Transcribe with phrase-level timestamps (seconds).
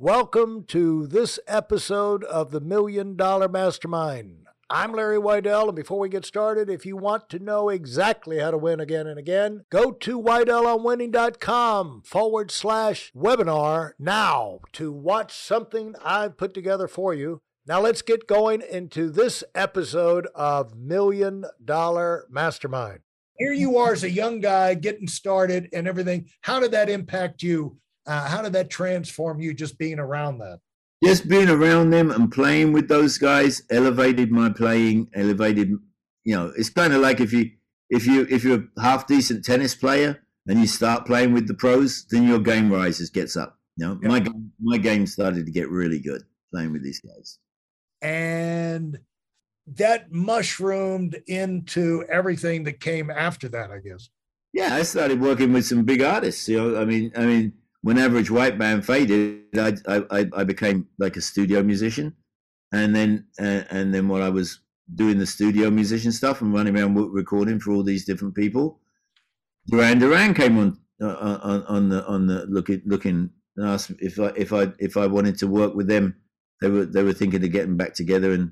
[0.00, 4.46] Welcome to this episode of the Million Dollar Mastermind.
[4.70, 8.52] I'm Larry Weidel, and before we get started, if you want to know exactly how
[8.52, 15.96] to win again and again, go to WeidelOnWinning.com forward slash webinar now to watch something
[16.04, 17.42] I've put together for you.
[17.66, 23.00] Now let's get going into this episode of Million Dollar Mastermind.
[23.36, 26.28] Here you are as a young guy getting started and everything.
[26.42, 27.78] How did that impact you?
[28.08, 30.60] Uh, how did that transform you just being around that?
[31.02, 35.70] just being around them and playing with those guys elevated my playing elevated
[36.24, 37.50] you know it's kind of like if you
[37.90, 41.54] if you if you're a half decent tennis player and you start playing with the
[41.54, 44.08] pros then your game rises gets up you know yeah.
[44.08, 44.26] my
[44.60, 46.22] my game started to get really good
[46.52, 47.38] playing with these guys
[48.02, 48.98] and
[49.66, 54.10] that mushroomed into everything that came after that i guess
[54.52, 57.98] yeah i started working with some big artists you know i mean i mean when
[57.98, 62.16] Average White Band faded, I, I, I became like a studio musician,
[62.72, 64.60] and then uh, and then while I was
[64.94, 68.80] doing the studio musician stuff and running around recording for all these different people,
[69.68, 74.18] Duran Duran came on uh, on on the on the looking looking and asked if
[74.18, 76.16] I if I if I wanted to work with them.
[76.60, 78.50] They were they were thinking of getting back together, and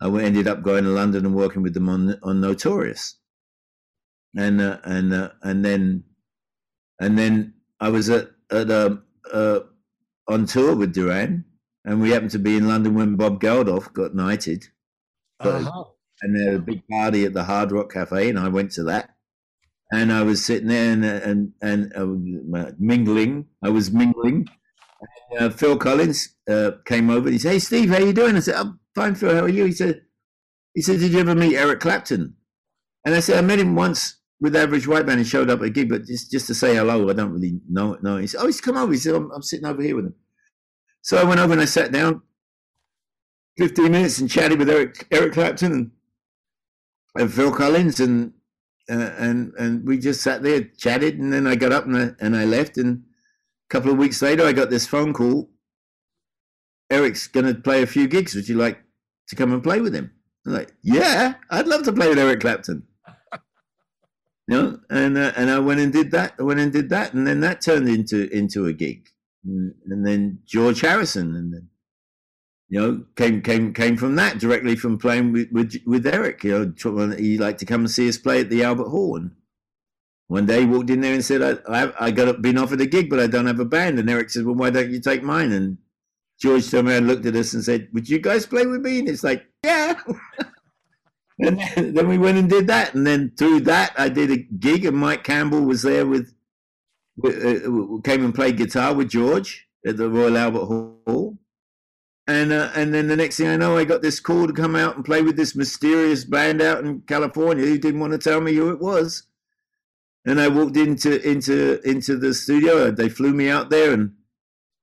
[0.00, 3.16] I ended up going to London and working with them on on Notorious,
[4.36, 6.04] and uh, and uh, and then
[6.98, 8.98] and then I was at at a,
[9.32, 9.60] uh,
[10.28, 11.44] on tour with Duran,
[11.84, 14.66] and we happened to be in London when Bob Geldof got knighted.
[15.40, 15.84] Uh-huh.
[16.20, 18.82] And there was a big party at the Hard Rock Cafe, and I went to
[18.84, 19.10] that.
[19.90, 23.46] And I was sitting there and and and uh, mingling.
[23.62, 24.48] I was mingling.
[25.30, 27.28] And, uh, Phil Collins uh, came over.
[27.28, 29.34] And he said, "Hey, Steve, how you doing?" I said, "I'm fine, Phil.
[29.34, 30.02] How are you?" He said,
[30.74, 32.36] "He said, did you ever meet Eric Clapton?"
[33.06, 35.66] And I said, "I met him once with Average White Band, he showed up at
[35.66, 37.98] a gig, but just just to say hello, I don't really know.
[38.02, 40.06] No, he said, "Oh, he's come over." He said, I'm, "I'm sitting over here with
[40.06, 40.14] him."
[41.02, 42.22] So I went over and I sat down,
[43.56, 45.90] fifteen minutes, and chatted with Eric Eric Clapton and,
[47.16, 48.32] and Phil Collins, and
[48.88, 52.10] uh, and and we just sat there, chatted, and then I got up and I,
[52.24, 52.78] and I left.
[52.78, 53.02] And
[53.68, 55.50] a couple of weeks later, I got this phone call.
[56.90, 58.34] Eric's going to play a few gigs.
[58.34, 58.78] Would you like
[59.28, 60.10] to come and play with him?
[60.46, 62.86] I'm like, yeah, I'd love to play with Eric Clapton
[64.48, 66.32] you know, and uh, and I went and did that.
[66.38, 69.10] I went and did that, and then that turned into into a gig,
[69.44, 71.68] and, and then George Harrison, and then
[72.70, 76.44] you know came came came from that directly from playing with with, with Eric.
[76.44, 79.32] You know, he liked to come and see us play at the Albert Hall, and
[80.28, 82.86] one day he walked in there and said, "I I, I got been offered a
[82.86, 85.22] gig, but I don't have a band." And Eric said, "Well, why don't you take
[85.22, 85.76] mine?" And
[86.40, 89.10] George turned around, looked at us, and said, "Would you guys play with me?" And
[89.10, 90.00] it's like, "Yeah."
[91.38, 94.36] and then, then, we went and did that, and then through that, I did a
[94.36, 96.34] gig, and Mike Campbell was there with,
[97.24, 101.38] uh, came and played guitar with George at the Royal Albert Hall,
[102.26, 104.76] and uh, and then the next thing I know, I got this call to come
[104.76, 108.40] out and play with this mysterious band out in California who didn't want to tell
[108.40, 109.24] me who it was,
[110.26, 112.90] and I walked into into into the studio.
[112.90, 114.14] They flew me out there and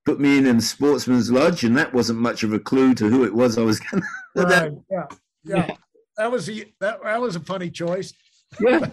[0.05, 3.25] put me in in Sportsman's Lodge, and that wasn't much of a clue to who
[3.25, 4.03] it was I was going
[4.37, 4.43] to.
[4.43, 4.71] Right.
[4.89, 5.05] yeah.
[5.43, 5.75] Yeah
[6.17, 8.13] that was a that, that was a funny choice.
[8.59, 8.89] Yeah.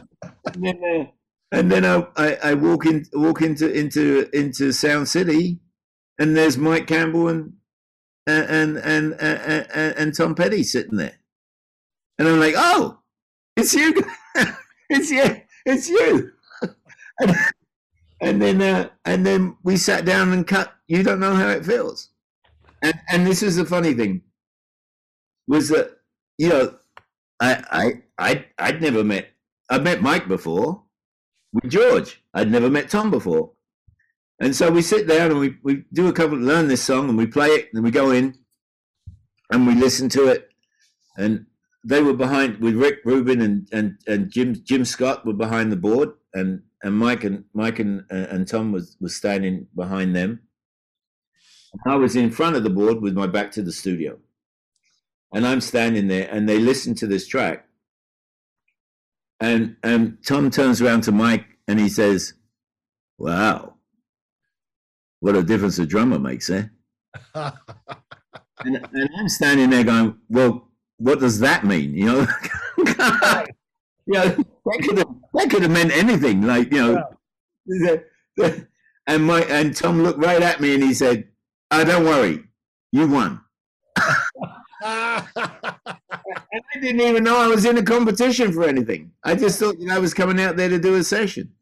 [0.47, 1.05] and then, uh,
[1.53, 5.61] and then I, I, I, walk in walk into into into Sound City,
[6.19, 7.53] and there's Mike Campbell and
[8.27, 11.19] and and and, and, and Tom Petty sitting there,
[12.19, 12.99] and I'm like, oh,
[13.57, 13.95] it's you,
[14.89, 16.33] it's you, it's you.
[17.21, 17.37] and,
[18.21, 20.73] and then uh, and then we sat down and cut.
[20.89, 22.09] You don't know how it feels,
[22.81, 24.23] and and this is the funny thing,
[25.47, 25.99] was that
[26.39, 26.79] you know
[27.43, 29.31] I, I, I, I'd never met.
[29.69, 30.85] I'd met Mike before
[31.53, 32.23] with George.
[32.33, 33.51] I'd never met Tom before,
[34.41, 37.19] and so we sit down and we, we do a couple, learn this song, and
[37.19, 38.39] we play it, and we go in,
[39.51, 40.51] and we listen to it,
[41.19, 41.47] and
[41.85, 45.77] they were behind with Rick Rubin and and, and Jim Jim Scott were behind the
[45.77, 50.43] board, and and Mike and Mike and and Tom was was standing behind them.
[51.87, 54.19] I was in front of the board with my back to the studio
[55.33, 57.67] and I'm standing there, and they listen to this track,
[59.41, 62.35] and and Tom turns around to Mike and he says,
[63.19, 63.75] "Wow,
[65.21, 66.65] what a difference a drummer makes, eh?"
[67.35, 67.57] and,
[68.65, 70.69] and I'm standing there going, "Well,
[70.99, 72.27] what does that mean?" You know,
[72.79, 77.05] you know that could have that could have meant anything, like you know.
[77.67, 77.97] Yeah.
[79.05, 81.29] And my and Tom looked right at me and he said,
[81.73, 82.45] "Oh, don't worry,
[82.93, 83.42] you won."
[85.37, 89.13] and I didn't even know I was in a competition for anything.
[89.23, 91.53] I just thought you know, I was coming out there to do a session.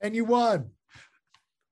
[0.00, 0.70] And you won.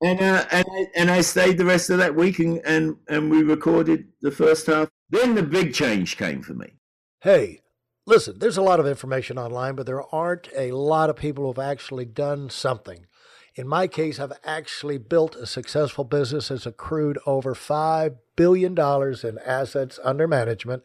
[0.03, 3.31] And uh, and I, and I stayed the rest of that week, and, and and
[3.31, 4.89] we recorded the first half.
[5.11, 6.73] Then the big change came for me.
[7.21, 7.61] Hey,
[8.05, 11.59] listen, there's a lot of information online, but there aren't a lot of people who've
[11.59, 13.07] actually done something.
[13.55, 19.39] In my case, I've actually built a successful business that's accrued over $5 billion in
[19.45, 20.83] assets under management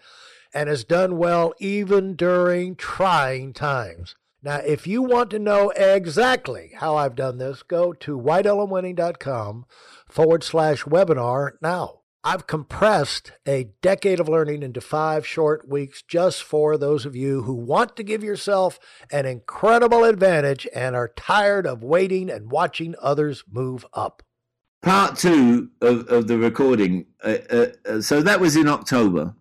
[0.54, 4.16] and has done well even during trying times.
[4.44, 9.66] Now, if you want to know exactly how I've done this, go to weidelonwinning.com
[10.08, 12.02] forward slash webinar now.
[12.28, 17.44] I've compressed a decade of learning into five short weeks just for those of you
[17.44, 18.80] who want to give yourself
[19.10, 24.24] an incredible advantage and are tired of waiting and watching others move up.
[24.82, 27.06] Part two of, of the recording.
[27.24, 29.34] Uh, uh, uh so that was in October.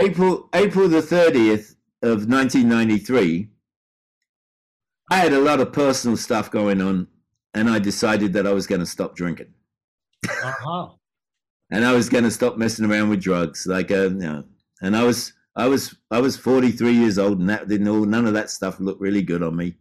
[0.00, 3.48] April April the 30th of 1993,
[5.10, 7.08] I had a lot of personal stuff going on,
[7.52, 9.52] and I decided that I was going to stop drinking.
[10.24, 10.90] Uh-huh.
[11.72, 14.44] And I was going to stop messing around with drugs, like uh, you know.
[14.82, 18.26] And I was I was I was 43 years old, and that didn't all none
[18.26, 19.76] of that stuff looked really good on me.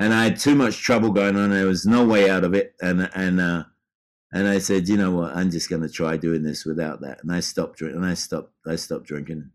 [0.00, 1.50] And I had too much trouble going on.
[1.50, 3.64] There was no way out of it, and and uh,
[4.32, 7.22] and I said, you know what, I'm just going to try doing this without that.
[7.22, 8.02] And I stopped drinking.
[8.02, 8.52] And I stopped.
[8.66, 9.50] I stopped drinking,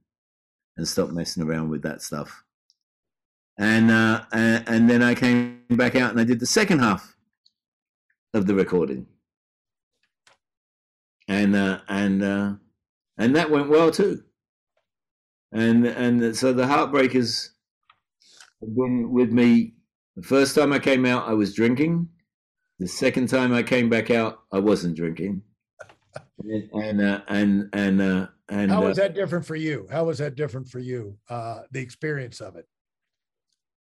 [0.77, 2.43] and stopped messing around with that stuff.
[3.57, 7.15] And uh, and, and then I came back out and I did the second half
[8.35, 9.07] of the recording,
[11.27, 12.53] and uh, and uh,
[13.17, 14.23] and that went well too.
[15.51, 17.49] And and so the Heartbreakers
[18.61, 19.73] have been with me.
[20.15, 22.07] The first time I came out, I was drinking.
[22.79, 25.41] The second time I came back out, I wasn't drinking.
[26.39, 29.87] And and uh, and and, uh, and how was uh, that different for you?
[29.91, 31.17] How was that different for you?
[31.29, 32.67] Uh, the experience of it.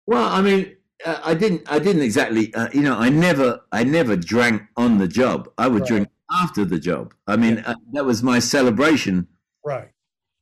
[0.06, 0.74] Well, I mean,
[1.04, 1.70] uh, I didn't.
[1.70, 2.52] I didn't exactly.
[2.54, 3.60] Uh, you know, I never.
[3.72, 5.48] I never drank on the job.
[5.58, 5.88] I would right.
[5.88, 7.14] drink after the job.
[7.26, 7.74] I mean, yeah.
[7.92, 9.28] that was my celebration.
[9.64, 9.88] Right.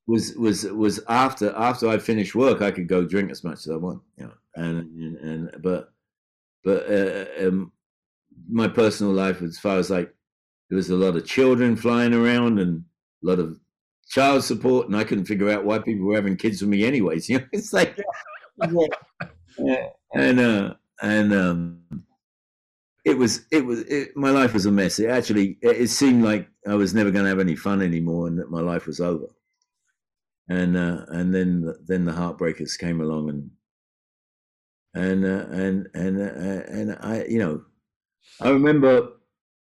[0.06, 3.68] Was was was after after I finished work, I could go drink as much as
[3.68, 4.02] I want.
[4.16, 5.92] You know, and and, and but
[6.62, 6.88] but
[7.40, 7.72] um,
[8.48, 10.12] my personal life as far as like
[10.68, 12.84] there was a lot of children flying around and
[13.22, 13.58] a lot of
[14.08, 17.28] child support and i couldn't figure out why people were having kids with me anyways
[17.28, 17.98] you know it's like
[19.58, 19.86] yeah.
[20.14, 21.80] and uh and um
[23.06, 26.24] it was it was it, my life was a mess it actually it, it seemed
[26.24, 29.00] like i was never going to have any fun anymore and that my life was
[29.00, 29.28] over
[30.50, 33.50] and uh and then then the heartbreakers came along and
[34.94, 37.62] and uh, and and uh, and i you know
[38.40, 39.08] I remember,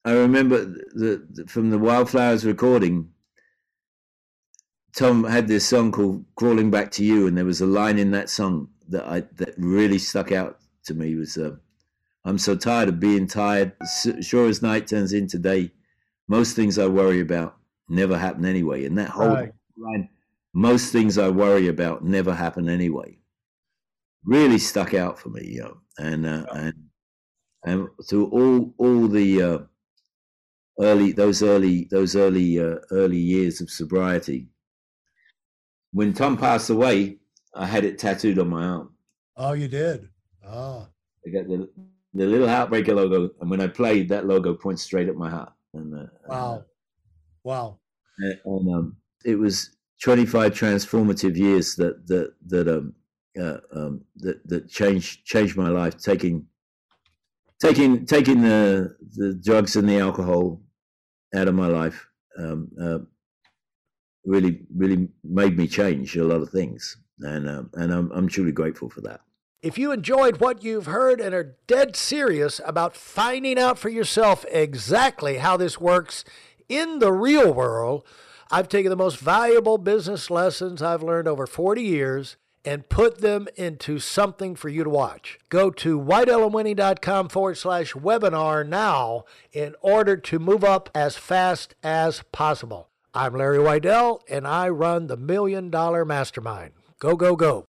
[0.06, 3.10] I remember the, the, from the Wildflowers recording.
[4.96, 8.12] Tom had this song called "Crawling Back to You," and there was a line in
[8.12, 11.16] that song that I that really stuck out to me.
[11.16, 11.56] Was uh,
[12.26, 13.74] "I'm so tired of being tired.
[14.22, 15.72] Sure as night turns into day,
[16.28, 17.58] most things I worry about
[17.90, 19.54] never happen anyway." And that whole right.
[19.78, 20.10] line,
[20.54, 23.20] "Most things I worry about never happen anyway,"
[24.24, 25.46] really stuck out for me.
[25.46, 26.74] You know, and uh, and
[27.64, 29.60] and through all all the uh,
[30.80, 34.50] early those early those early uh, early years of sobriety.
[35.92, 37.20] When Tom passed away,
[37.54, 38.96] I had it tattooed on my arm.
[39.38, 40.10] Oh, you did.
[40.44, 40.88] Oh,
[41.26, 41.70] I got the
[42.14, 45.54] the little heartbreaker logo, and when I played, that logo points straight at my heart.
[45.74, 46.66] And uh, wow,
[47.44, 47.80] wow.
[48.20, 52.94] And, and um, it was 25 transformative years that that that um,
[53.40, 55.98] uh, um, that that changed changed my life.
[55.98, 56.48] Taking
[57.60, 60.62] taking taking the the drugs and the alcohol
[61.36, 63.00] out of my life um, uh,
[64.26, 68.52] really really made me change a lot of things, and uh, and I'm I'm truly
[68.52, 69.22] grateful for that.
[69.64, 74.44] If you enjoyed what you've heard and are dead serious about finding out for yourself
[74.52, 76.26] exactly how this works
[76.68, 78.04] in the real world,
[78.52, 83.48] I've taken the most valuable business lessons I've learned over 40 years and put them
[83.56, 85.40] into something for you to watch.
[85.48, 92.22] Go to weidelonwinning.com forward slash webinar now in order to move up as fast as
[92.34, 92.90] possible.
[93.14, 96.74] I'm Larry Weidel, and I run the Million Dollar Mastermind.
[97.00, 97.66] Go, go, go.